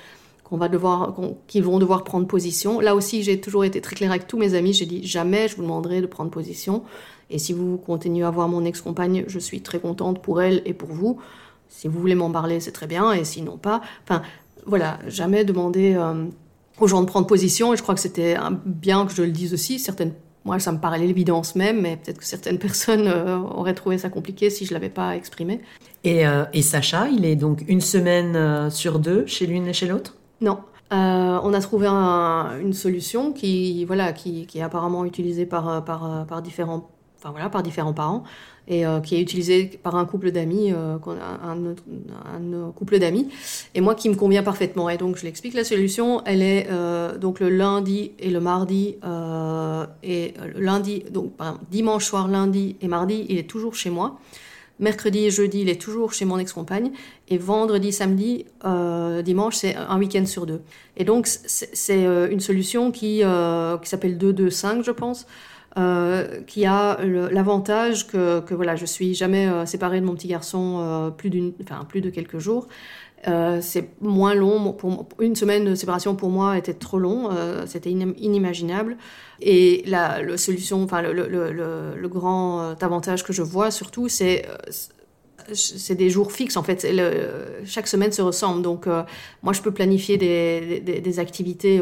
[0.46, 2.80] qu'on vont devoir prendre position.
[2.80, 4.74] Là aussi, j'ai toujours été très claire avec tous mes amis.
[4.74, 6.84] J'ai dit jamais je vous demanderai de prendre position.
[7.32, 10.74] Et si vous continuez à voir mon ex-compagne, je suis très contente pour elle et
[10.74, 11.20] pour vous.
[11.68, 13.12] Si vous voulez m'en parler, c'est très bien.
[13.12, 13.82] Et sinon pas.
[14.04, 14.22] Enfin,
[14.68, 15.96] voilà, jamais demander.
[15.96, 16.26] Euh,
[16.78, 17.74] aux gens de prendre position.
[17.74, 19.80] Et je crois que c'était bien que je le dise aussi.
[19.80, 20.12] Certaines,
[20.44, 24.10] moi, ça me paraît l'évidence même, mais peut-être que certaines personnes euh, auraient trouvé ça
[24.10, 25.62] compliqué si je l'avais pas exprimé.
[26.04, 30.16] Et, euh, Sacha, il est donc une semaine sur deux chez l'une et chez l'autre?
[30.42, 30.60] Non.
[30.92, 36.42] on a trouvé une solution qui, voilà, qui, qui, est apparemment utilisée par, par, par
[36.42, 38.24] différents, enfin, voilà, par différents parents
[38.68, 43.30] et euh, qui est utilisé par un couple d'amis, euh, un, couple d'amis,
[43.74, 44.90] et moi qui me convient parfaitement.
[44.90, 48.96] Et donc je l'explique, la solution, elle est euh, donc le lundi et le mardi,
[50.04, 51.34] et le lundi, donc
[51.70, 54.20] dimanche soir, lundi et mardi, il est toujours chez moi.
[54.80, 56.92] Mercredi et jeudi, il est toujours chez mon ex-compagne.
[57.30, 58.46] Et vendredi, samedi,
[59.24, 60.62] dimanche, c'est un week-end sur deux.
[60.98, 63.22] Et donc, c'est une solution qui,
[63.82, 65.26] qui s'appelle 2-2-5, je pense.
[65.78, 70.30] Euh, qui a l'avantage que, que, voilà, je suis jamais euh, séparée de mon petit
[70.30, 71.52] garçon euh, plus d'une,
[71.90, 72.70] plus de quelques jours.
[73.62, 74.76] C'est moins long.
[75.20, 77.30] Une semaine de séparation pour moi était trop long.
[77.66, 78.98] C'était inimaginable.
[79.42, 84.46] Et la, solution, enfin le, grand avantage que je vois surtout, c'est
[85.54, 86.88] c'est des jours fixes en fait.
[87.66, 88.62] chaque semaine se ressemble.
[88.62, 89.04] Donc euh,
[89.44, 91.82] moi je peux planifier des, des, activités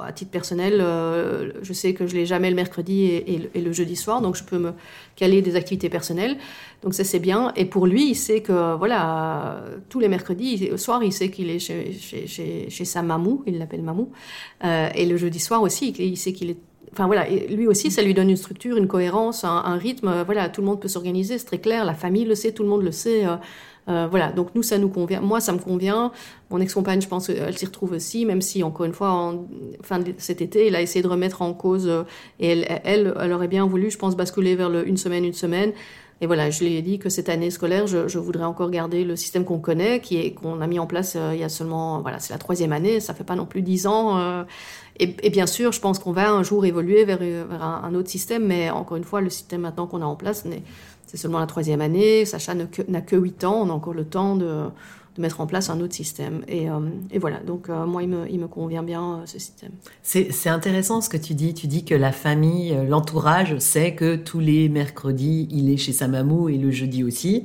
[0.00, 0.78] à titre personnel.
[0.80, 4.44] Euh, je sais que je l'ai jamais le mercredi et, le, jeudi soir, donc je
[4.44, 4.72] peux me
[5.16, 6.36] caler des activités personnelles.
[6.82, 7.52] Donc ça c'est bien.
[7.56, 11.50] Et pour lui, il sait que voilà tous les mercredis, au soir, il sait qu'il
[11.50, 12.26] est chez, chez,
[12.68, 14.10] chez, sa mamou, il l'appelle mamou.
[14.64, 16.58] Euh, et le jeudi soir aussi, il sait qu'il est
[16.98, 20.24] Enfin voilà, lui aussi, ça lui donne une structure, une cohérence, un, rythme.
[20.24, 21.84] Voilà, tout le monde peut s'organiser, c'est très clair.
[21.84, 23.24] La famille le sait, tout le monde le sait.
[23.24, 23.36] Euh,
[23.88, 25.20] euh, voilà, donc nous, ça nous convient.
[25.20, 26.10] Moi, ça me convient.
[26.50, 29.46] Mon ex-compagne, je pense qu'elle s'y retrouve aussi, même si, encore une fois, en
[29.80, 32.02] fin de cet été, elle a essayé de remettre en cause, euh,
[32.40, 35.70] et elle, elle, aurait bien voulu, je pense, basculer vers le une semaine, une semaine.
[36.20, 39.04] Et voilà, je lui ai dit que cette année scolaire, je, je voudrais encore garder
[39.04, 42.00] le système qu'on connaît, qui est qu'on a mis en place il y a seulement,
[42.00, 44.44] voilà, c'est la troisième année, ça fait pas non plus dix ans.
[45.00, 47.20] Et, bien sûr, je pense qu'on va un jour évoluer vers,
[47.62, 50.44] un, autre système, mais encore une fois, le système maintenant qu'on a en place,
[51.06, 52.24] c'est seulement la troisième année.
[52.24, 54.64] Sacha n'a que, huit ans, on a encore le temps de,
[55.18, 56.42] mettre en place un autre système.
[56.48, 56.80] Et, euh,
[57.16, 59.72] voilà, donc euh, moi, il me, convient bien euh, ce système.
[60.02, 61.54] C'est intéressant ce que tu dis.
[61.54, 66.08] Tu dis que la famille, l'entourage sait que tous les mercredis, il est chez sa
[66.08, 67.44] mamou et le jeudi aussi.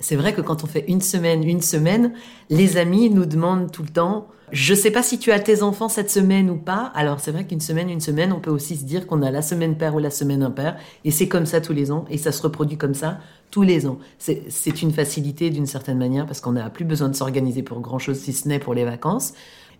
[0.00, 2.12] C'est vrai que quand on fait une semaine, une semaine,
[2.50, 5.88] les amis nous demandent tout le temps je sais pas si tu as tes enfants
[5.88, 6.90] cette semaine ou pas.
[6.94, 9.42] Alors c'est vrai qu'une semaine, une semaine, on peut aussi se dire qu'on a la
[9.42, 10.76] semaine père ou la semaine impair.
[11.04, 12.04] Et c'est comme ça tous les ans.
[12.10, 13.18] Et ça se reproduit comme ça
[13.50, 13.98] tous les ans.
[14.18, 17.98] C'est une facilité d'une certaine manière parce qu'on n'a plus besoin de s'organiser pour grand
[17.98, 19.34] chose si ce n'est pour les vacances.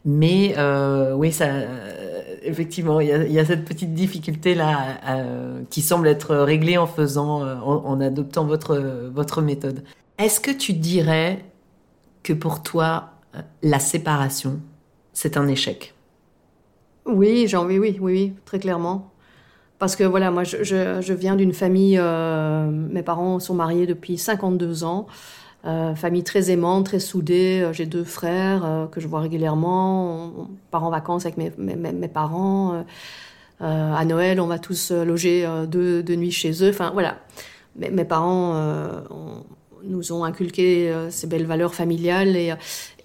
[0.04, 5.82] Mais euh, oui, ça, euh, effectivement, il y, a, cette petite difficulté là euh, qui
[5.82, 8.76] semble être réglée en faisant, en, en adoptant votre
[9.12, 9.82] votre méthode.
[10.18, 11.44] Est-ce que tu dirais
[12.24, 13.10] que pour toi,
[13.62, 14.60] la séparation,
[15.12, 15.94] c'est un échec?
[17.06, 19.12] Oui, j'ai envie, oui, oui, oui, très clairement.
[19.78, 24.82] Parce que voilà, moi, je, viens d'une famille, euh, mes parents sont mariés depuis 52
[24.82, 25.06] ans,
[25.64, 27.60] euh, famille très aimante, très soudée.
[27.62, 30.32] Euh, j'ai deux frères que je vois régulièrement.
[30.36, 32.84] On, part en vacances avec mes, parents.
[33.60, 36.70] à Noël, on va tous loger deux, nuits chez eux.
[36.70, 37.18] Enfin, voilà.
[37.76, 38.54] Mes, parents
[39.84, 42.54] nous ont inculqué ces belles valeurs familiales et,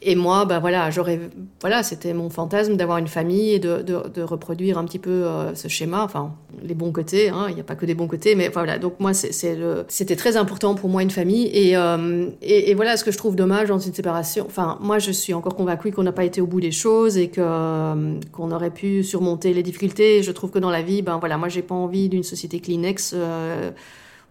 [0.05, 1.19] et moi, ben voilà, j'aurais,
[1.61, 5.55] voilà, c'était mon fantasme d'avoir une famille et de, de, reproduire un petit peu euh,
[5.55, 7.29] ce schéma, enfin les bons côtés.
[7.29, 8.79] Hein, il n'y a pas que des bons côtés, mais voilà.
[8.79, 11.49] Donc moi, c'était très important pour moi une famille.
[11.75, 14.45] Euh, et, et, voilà, ce que je trouve dommage dans une séparation.
[14.45, 17.29] Enfin, moi, je suis encore convaincue qu'on n'a pas été au bout des choses et
[17.29, 20.21] que euh, qu'on aurait pu surmonter les difficultés.
[20.21, 23.15] Je trouve que dans la vie, ben voilà, moi, j'ai pas envie d'une société Kleenex.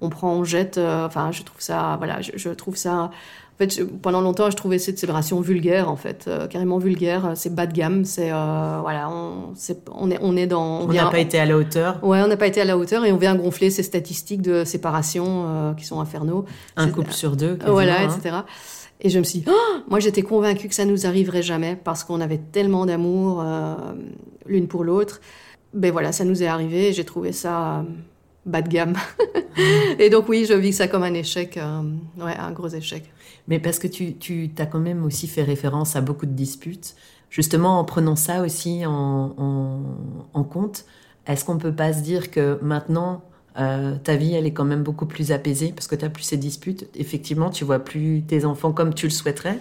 [0.03, 0.79] On prend, on jette.
[0.79, 3.11] enfin, je trouve ça, voilà, je, je trouve ça
[3.55, 7.33] En fait, pendant longtemps, je trouvais cette séparation vulgaire, en fait, euh, carrément vulgaire.
[7.35, 8.05] C'est bas de gamme.
[8.05, 9.53] C'est euh, voilà, on,
[9.95, 10.81] on, est on est dans.
[10.81, 11.99] On n'a pas été à la hauteur?
[12.03, 14.65] Ouais, on n'a pas été à la hauteur et on vient gonfler ces statistiques de
[14.65, 16.45] séparation euh, qui sont infernaux.
[16.77, 17.59] Un couple sur deux.
[17.67, 18.09] Voilà, hein.
[18.09, 18.37] etc.
[19.01, 22.05] Et je me suis dit, oh moi j'étais convaincue que ça nous arriverait jamais parce
[22.05, 23.45] qu'on avait tellement d'amour
[24.47, 25.21] l'une pour l'autre.
[25.75, 26.93] Ben voilà, ça nous est arrivé.
[26.93, 27.85] J'ai trouvé ça
[28.47, 28.97] bas de gamme.
[29.99, 31.83] et donc oui, je vis ça comme un échec, euh,
[32.19, 33.11] ouais, un gros échec.
[33.49, 36.95] Mais parce que tu, tu as quand même aussi fait référence à beaucoup de disputes.
[37.31, 39.35] Justement, en prenant ça aussi en,
[40.35, 40.85] en, compte,
[41.27, 43.25] est-ce qu'on peut pas se dire que maintenant,
[43.59, 46.25] euh, ta vie, elle est quand même beaucoup plus apaisée parce que tu n'as plus
[46.25, 46.89] ces disputes?
[46.95, 49.59] Effectivement, tu vois plus tes enfants comme tu le souhaiterais.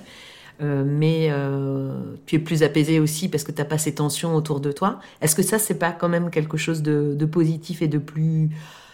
[0.61, 4.35] Euh, mais euh, tu es plus apaisé aussi parce que tu n'as pas ces tensions
[4.35, 4.99] autour de toi.
[5.21, 8.49] Est-ce que ça, c'est pas quand même quelque chose de, positif et de plus,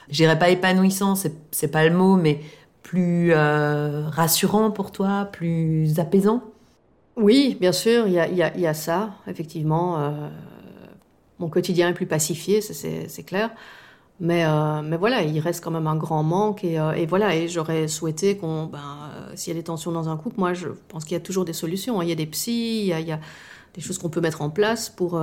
[0.09, 2.39] je dirais pas épanouissant, c'est pas le mot, mais
[2.83, 6.43] plus euh, rassurant pour toi, plus apaisant?
[7.17, 8.21] Oui, bien sûr, il y
[8.67, 10.13] a, ça, effectivement.
[11.39, 13.49] mon quotidien est plus pacifié, c'est clair.
[14.19, 17.35] Mais, euh, mais voilà, il reste quand même un grand manque et, euh, voilà.
[17.35, 20.53] Et j'aurais souhaité qu'on, ben, euh, s'il y a des tensions dans un couple, moi,
[20.53, 21.99] je pense qu'il y a toujours des solutions.
[21.99, 22.03] Hein.
[22.03, 23.19] Il y a des psys, il y a,
[23.75, 25.21] des choses qu'on peut mettre en place pour,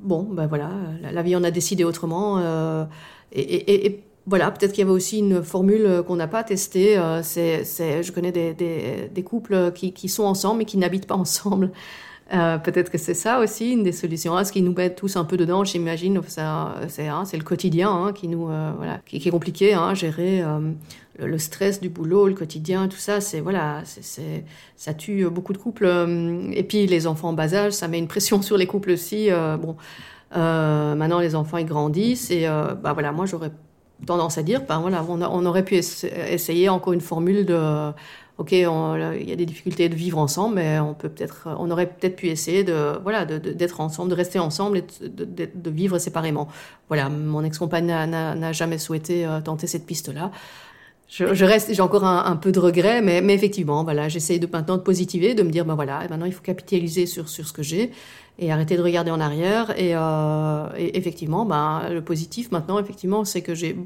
[0.00, 0.70] bon, ben voilà,
[1.02, 2.42] la, vie en a décidé autrement.
[3.32, 7.00] Et, voilà, peut-être qu'il y avait aussi une formule qu'on n'a pas testée.
[7.22, 7.62] c'est,
[8.02, 11.70] je connais des couples qui, qui, sont ensemble mais qui n'habitent pas ensemble.
[12.34, 14.42] Euh, peut-être que c'est ça aussi une des solutions.
[14.44, 16.20] ce qui nous met tous un peu dedans, j'imagine.
[16.26, 20.72] C'est hein, le quotidien hein, qui nous euh, voilà, qui, est compliqué, hein, gérer euh,
[21.18, 23.20] le, stress du boulot, le quotidien, tout ça.
[23.20, 24.44] C'est voilà, c'est
[24.76, 25.86] ça tue beaucoup de couples.
[26.52, 29.28] Et puis les enfants en bas âge, ça met une pression sur les couples aussi.
[29.30, 29.76] bon,
[30.34, 33.52] maintenant les enfants ils grandissent et bah voilà, moi j'aurais
[34.06, 37.92] tendance à dire, ben voilà, on aurait pu essayer encore une formule de
[38.38, 41.86] ok, il y a des difficultés de vivre ensemble, mais on peut peut-être, on aurait
[41.86, 46.48] peut-être pu essayer de, voilà, d'être ensemble, de rester ensemble et de, vivre séparément.
[46.88, 50.30] Voilà, mon ex-compagne n'a jamais souhaité euh, tenter cette piste-là.
[51.08, 54.76] Je, reste, j'ai encore un, peu de regret, mais, mais effectivement, voilà, j'essaye de maintenant
[54.76, 57.62] de positiver, de me dire, ben voilà, maintenant il faut capitaliser sur, sur ce que
[57.62, 57.92] j'ai
[58.40, 59.78] et arrêter de regarder en arrière.
[59.78, 63.76] Et, euh, et effectivement, ben, le positif maintenant, effectivement, c'est que j'ai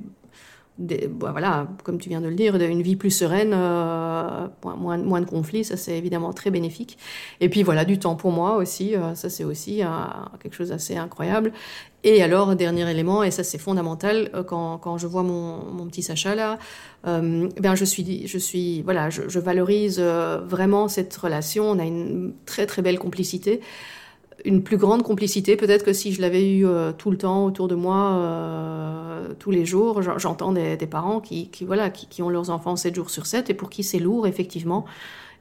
[0.79, 5.21] bah, voilà, comme tu viens de le dire, une vie plus sereine, euh, moins, moins
[5.21, 6.99] de conflits, ça c'est évidemment très bénéfique.
[7.41, 9.89] Et puis voilà, du temps pour moi aussi, euh, ça c'est aussi euh,
[10.41, 11.53] quelque chose d'assez incroyable.
[12.05, 16.03] Et alors, dernier élément, et ça c'est fondamental, quand, quand, je vois mon, mon petit
[16.03, 16.59] Sacha là,
[17.05, 21.65] ben je suis, je suis, voilà, je, je valorise vraiment cette relation.
[21.65, 23.61] On a une très très belle complicité
[24.45, 25.57] une plus grande complicité.
[25.57, 29.51] Peut-être que si je l'avais eu euh, tout le temps autour de moi, euh, tous
[29.51, 33.51] les jours, j'entends des, parents qui, voilà, qui, ont leurs enfants 7 jours sur 7
[33.51, 34.85] et pour qui c'est lourd, effectivement,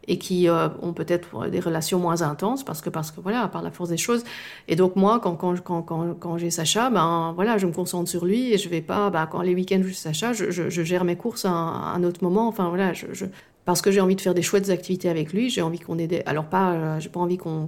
[0.07, 3.61] et qui euh, ont peut-être des relations moins intenses parce que, parce que, voilà, par
[3.61, 4.23] la force des choses.
[4.67, 8.25] Et donc, moi, quand, quand, quand, quand, j'ai Sacha, ben, voilà, je me concentre sur
[8.25, 11.15] lui et je vais pas, ben, quand les week-ends, je Sacha, je, je, gère mes
[11.15, 12.47] courses à un, autre moment.
[12.47, 13.25] Enfin, voilà, je,
[13.67, 15.49] parce que j'ai envie de faire des chouettes activités avec lui.
[15.49, 16.23] J'ai envie qu'on ait des...
[16.25, 17.67] alors pas, euh, j'ai pas envie qu'on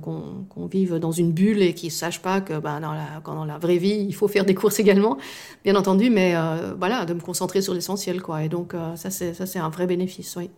[0.71, 3.79] vive dans une bulle et qu'il sache pas que bah, dans la dans la vraie
[3.79, 5.17] vie il faut faire des courses également,
[5.65, 8.45] bien entendu, mais euh, voilà, de me concentrer sur l'essentiel quoi.
[8.45, 10.49] Et donc euh, ça c'est ça c'est un vrai bénéfice, oui.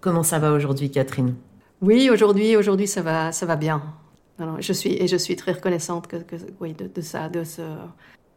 [0.00, 1.34] Comment ça va aujourd'hui, Catherine?
[1.82, 3.82] Oui, aujourd'hui aujourd'hui ça va ça va bien.
[4.60, 6.16] je suis et je suis très reconnaissante que,
[6.58, 7.60] oui de, ça de ce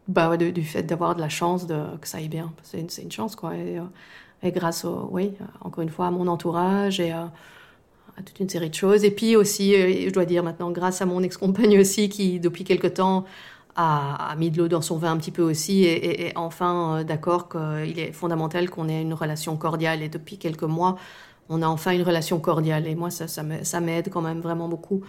[0.10, 2.52] bah du fait d'avoir de la chance de que ça aille bien.
[2.64, 3.56] C'est une, une chance quoi.
[3.56, 3.80] Et,
[4.42, 7.32] et grâce, au, oui, encore une fois, à mon entourage et à,
[8.26, 9.06] toute une série de choses.
[9.06, 12.64] Et puis aussi, euh, je dois dire maintenant, grâce à mon ex-compagne aussi, qui depuis
[12.64, 13.26] quelque temps
[13.76, 17.48] a, mis de l'eau dans son vin un petit peu aussi, et, enfin euh, d'accord
[17.48, 20.02] qu'il est fondamental qu'on ait une relation cordiale.
[20.04, 20.98] Et depuis quelques mois,
[21.48, 22.88] on a enfin une relation cordiale.
[22.88, 25.02] Et moi, ça, ça m'aide quand même vraiment beaucoup.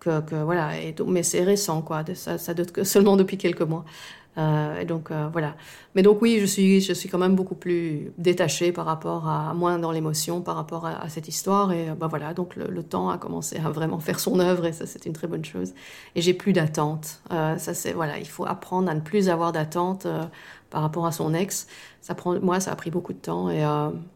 [0.00, 2.04] Que, que voilà, et, mais c'est récent, quoi.
[2.14, 2.52] Ça, ça
[2.84, 3.84] seulement depuis quelques mois.
[4.38, 5.56] Euh, donc euh, voilà.
[5.94, 9.54] Mais donc oui, je suis, je suis quand même beaucoup plus détachée par rapport à
[9.54, 11.72] moins dans l'émotion par rapport à, cette histoire.
[11.72, 14.86] Et bah voilà, donc le, temps a commencé à vraiment faire son œuvre et ça
[14.86, 15.72] c'est une très bonne chose.
[16.14, 17.20] Et j'ai plus d'attente.
[17.32, 20.06] Euh, ça c'est voilà, il faut apprendre à ne plus avoir d'attente
[20.70, 21.66] par rapport à son ex.
[22.02, 23.64] Ça prend, moi, ça a pris beaucoup de temps et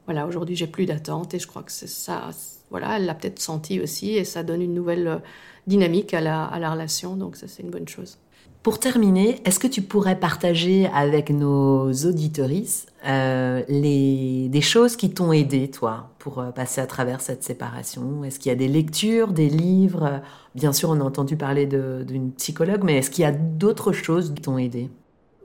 [0.04, 2.30] voilà, aujourd'hui j'ai plus d'attente et je crois que c'est ça.
[2.70, 5.22] Voilà, elle l'a peut-être senti aussi et ça donne une nouvelle
[5.66, 7.16] dynamique à la, à la relation.
[7.16, 8.18] Donc ça c'est une bonne chose.
[8.62, 15.14] Pour terminer, est-ce que tu pourrais partager avec nos auditorices euh, les, des choses qui
[15.14, 18.22] t'ont aidé, toi, pour euh, passer à travers cette séparation?
[18.22, 20.20] Est-ce qu'il y a des lectures, des livres?
[20.54, 24.34] Bien sûr, on a entendu parler d'une psychologue, mais est-ce qu'il y a d'autres choses
[24.34, 24.90] qui t'ont aidé?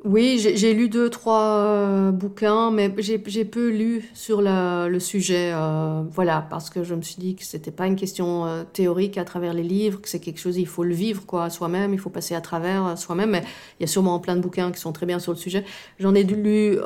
[0.06, 5.52] Oui, j'ai lu deux, trois euh, bouquins, mais j'ai peu lu sur le sujet.
[5.52, 9.18] Euh, voilà, parce que je me suis dit que c'était pas une question euh, théorique
[9.18, 12.00] à travers les livres, que c'est quelque chose, il faut le vivre quoi, soi-même, il
[12.00, 13.32] faut passer à travers soi-même.
[13.32, 13.44] Mais
[13.80, 15.66] il y a sûrement plein de bouquins qui sont très bien sur le sujet.
[15.98, 16.78] J'en ai lu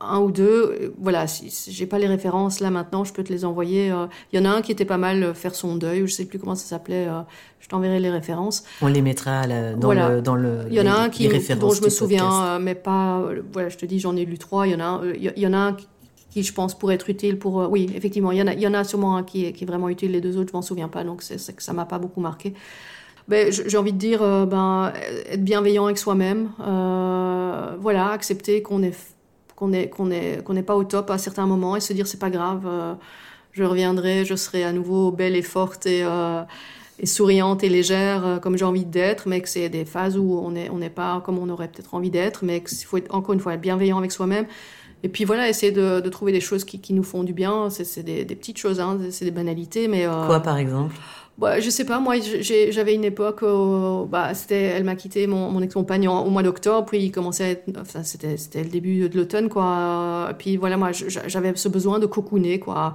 [0.00, 0.94] un ou deux.
[0.98, 3.90] Voilà, si, j'ai pas les références là maintenant, je peux te les envoyer.
[3.90, 4.06] Euh.
[4.32, 6.12] Il y en a un qui était pas mal, euh, faire son deuil, ou je
[6.12, 7.08] sais plus comment ça s'appelait.
[7.08, 7.20] Euh.
[7.60, 8.64] Je t'enverrai les références.
[8.82, 10.66] On les mettra dans, le, dans le.
[10.68, 13.24] Il y en a un qui, dont je me souviens, mais pas.
[13.52, 14.66] Voilà, je te dis, j'en ai lu trois.
[14.66, 15.76] Il y en a, un, il y en a un
[16.30, 17.68] qui, je pense, pourrait être utile pour.
[17.70, 19.64] oui, effectivement, il y en a, il y en a sûrement un qui est, qui
[19.64, 20.12] est vraiment utile.
[20.12, 22.54] Les deux autres, je m'en souviens pas, donc c'est que ça m'a pas beaucoup marqué.
[23.26, 24.92] Ben, j'ai envie de dire, ben,
[25.28, 26.50] être bienveillant avec soi-même.
[27.80, 29.15] voilà, accepter qu'on est
[29.56, 32.06] qu'on n'est qu'on est, qu'on n'est pas au top à certains moments et se dire
[32.06, 32.94] c'est pas grave, euh,
[33.52, 36.42] je reviendrai, je serai à nouveau belle et forte et, euh,
[37.00, 40.38] et souriante et légère euh, comme j'ai envie d'être, mais que c'est des phases où
[40.38, 43.32] on n'est on n'est pas comme on aurait peut-être envie d'être, mais qu'il faut encore
[43.32, 44.46] une fois être bienveillant avec soi-même.
[45.02, 47.68] Et puis voilà, essayer de, de trouver des choses qui, qui, nous font du bien.
[47.70, 50.06] C'est des, des, petites choses, hein, c'est des banalités, mais...
[50.26, 50.96] Quoi par exemple?
[51.38, 55.50] Bah, je sais pas, moi j'avais une époque où bah, c'était, elle m'a quitté, mon,
[55.50, 59.08] mon ex-compagne, au mois d'octobre, puis il commençait à être, enfin, c'était, c'était le début
[59.10, 60.30] de l'automne, quoi.
[60.38, 62.94] Puis voilà, moi j'avais ce besoin de cocooner, quoi.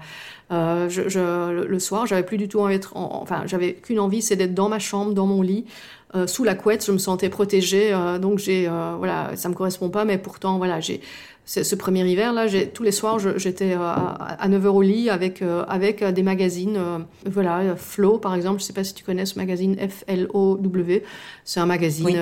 [0.52, 4.24] Euh, je, je, le soir, j'avais plus du tout envie d'être, enfin, j'avais qu'une envie,
[4.24, 5.66] c'est d'être dans ma chambre, dans mon lit,
[6.14, 9.54] euh, sous la couette, je me sentais protégée, euh, donc j'ai, euh, voilà, ça me
[9.54, 11.00] correspond pas, mais pourtant, voilà, j'ai,
[11.46, 16.24] ce premier hiver là, tous les soirs j'étais à 9h au lit avec avec des
[16.24, 16.80] magazines
[17.26, 20.58] voilà Flow par exemple, je sais pas si tu connais ce magazine F L O
[20.58, 21.04] W,
[21.44, 22.18] c'est un magazine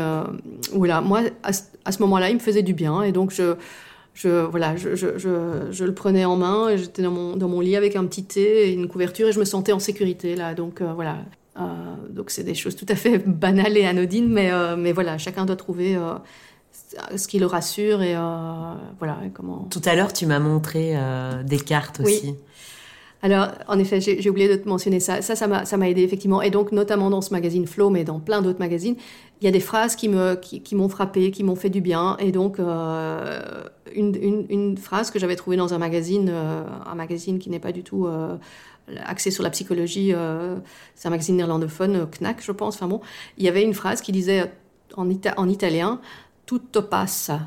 [0.74, 1.52] voilà, moi à,
[1.92, 3.04] ce moment-là, il me faisait du bien.
[3.04, 3.56] Et donc je
[4.16, 7.78] je, voilà, je, je, je, le prenais en main, j'étais dans mon, dans mon lit
[7.78, 10.56] avec un petit thé et une couverture et je me sentais en sécurité là.
[10.56, 11.20] Donc voilà,
[11.58, 11.62] euh,
[12.10, 15.46] donc c'est des choses tout à fait banales et anodines, mais, euh, mais voilà, chacun
[15.46, 16.16] doit trouver euh,
[17.16, 18.16] ce qui le rassure et
[18.98, 19.68] voilà comment.
[19.70, 20.96] Tout à l'heure, tu m'as montré
[21.46, 22.22] des cartes aussi.
[22.30, 22.36] Oui.
[23.22, 25.22] Alors, en effet, j'ai oublié de te mentionner ça.
[25.22, 26.42] Ça, ça m'a aidé effectivement.
[26.42, 28.96] Et donc, notamment dans ce magazine Flow, mais dans plein d'autres magazines,
[29.42, 32.16] il y a des phrases qui m'ont qui, qui frappé, qui m'ont fait du bien.
[32.20, 37.50] Et donc, une, une, une, phrase que j'avais trouvée dans un magazine, un magazine qui
[37.50, 38.08] n'est pas du tout
[39.06, 40.58] axé sur la psychologie, euh,
[40.96, 42.76] c'est un magazine néerlandophone, euh, Knack, je pense.
[42.76, 43.02] Enfin bon,
[43.38, 46.02] il y avait une phrase qui disait euh, en italien
[46.50, 47.42] Tutto passa.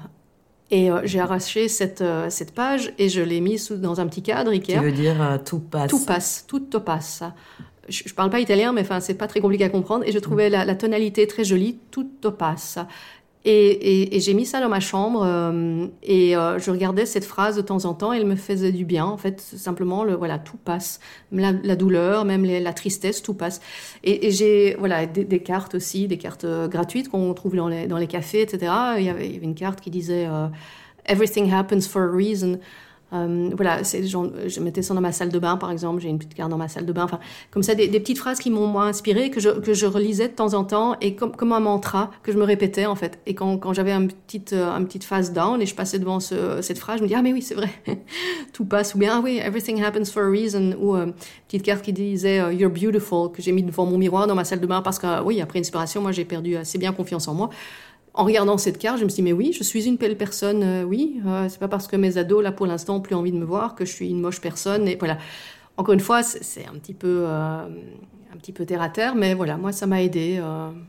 [0.70, 4.74] Et j'ai arraché cette, cette page et je l'ai mise dans un petit cadre Ikea.
[4.74, 5.90] Qui veut dire tout passe.
[5.90, 7.34] Tout passe, tutto passa.
[7.88, 10.06] Je, ne parle pas italien, mais enfin c'est pas très compliqué à comprendre.
[10.06, 12.86] Et je trouvais la, la tonalité très jolie, tutto passa.
[13.44, 17.62] Et, j'ai mis ça dans ma chambre euh, et euh, je regardais cette phrase de
[17.62, 18.12] temps en temps.
[18.12, 19.04] Et elle me faisait du bien.
[19.04, 21.00] En fait, simplement, le voilà, tout passe,
[21.32, 23.60] la, douleur, même la tristesse, tout passe.
[24.04, 27.98] Et, j'ai voilà des, cartes aussi, des cartes euh, gratuites qu'on trouve dans les, dans
[27.98, 28.72] les cafés, etc.
[28.98, 30.28] Il y, avait, il y avait une carte qui disait
[31.06, 32.58] Everything happens for a reason.
[33.12, 36.00] Euh, voilà, je mettais ça dans ma salle de bain, par exemple.
[36.00, 37.04] J'ai une petite carte dans ma salle de bain.
[37.04, 37.20] Enfin,
[37.50, 40.54] comme ça, des, petites phrases qui m'ont inspiré, que je, que je relisais de temps
[40.54, 43.18] en temps, et comme, comme un mantra que je me répétais, en fait.
[43.26, 46.20] Et quand, quand j'avais une petite, euh, une petite phase down et je passais devant
[46.20, 47.70] cette phrase, je me dis, ah, mais oui, c'est vrai.
[48.52, 48.94] Tout passe.
[48.94, 50.72] Ou bien, ah oui, everything happens for a reason.
[50.80, 51.12] Ou euh,
[51.48, 54.60] petite carte qui disait, you're beautiful, que j'ai mis devant mon miroir dans ma salle
[54.60, 57.50] de bain parce que, oui, après inspiration, moi, j'ai perdu assez bien confiance en moi
[58.14, 60.62] en regardant cette carte, je me suis dit, mais oui, je suis une belle personne,
[60.62, 61.20] euh, oui.
[61.26, 63.44] Euh, c'est pas parce que mes ados, là, pour l'instant, ont plus envie de me
[63.44, 64.86] voir que je suis une moche personne.
[64.86, 65.18] Et voilà.
[65.78, 69.32] Encore une fois, c'est un petit peu, euh, un petit peu terre à terre, mais
[69.32, 70.42] voilà, moi, ça m'a aidé.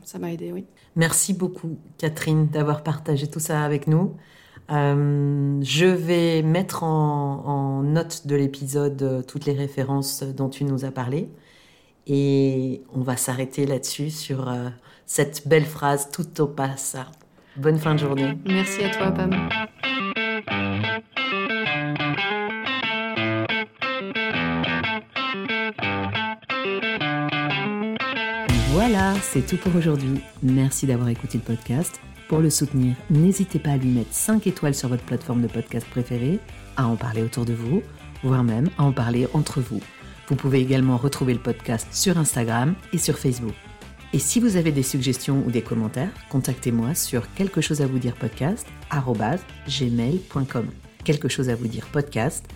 [0.04, 0.66] ça m'a aidé, oui.
[0.96, 4.14] Merci beaucoup, Catherine, d'avoir partagé tout ça avec nous.
[4.68, 10.90] je vais mettre en, en note de l'épisode toutes les références dont tu nous as
[10.90, 11.30] parlé.
[12.06, 14.52] Et on va s'arrêter là-dessus sur
[15.06, 17.06] cette belle phrase tout au passa.
[17.56, 18.36] Bonne fin de journée.
[18.46, 19.30] Merci à toi, Pam.
[28.72, 30.20] Voilà, c'est tout pour aujourd'hui.
[30.42, 32.00] Merci d'avoir écouté le podcast.
[32.28, 35.86] Pour le soutenir, n'hésitez pas à lui mettre 5 étoiles sur votre plateforme de podcast
[35.88, 36.40] préférée,
[36.76, 37.82] à en parler autour de vous,
[38.22, 39.80] voire même à en parler entre vous.
[40.28, 43.54] Vous pouvez également retrouver le podcast sur Instagram et sur Facebook.
[44.14, 47.98] Et si vous avez des suggestions ou des commentaires, contactez-moi sur quelque chose à vous
[47.98, 48.64] dire podcast
[49.68, 50.68] gmail.com.
[51.02, 52.46] Quelque chose à vous dire podcast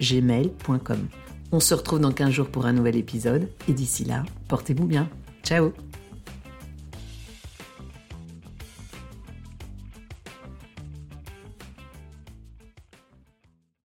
[0.00, 1.08] gmail.com.
[1.52, 5.08] On se retrouve dans 15 jours pour un nouvel épisode et d'ici là, portez-vous bien.
[5.44, 5.72] Ciao